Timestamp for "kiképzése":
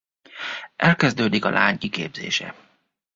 1.77-2.55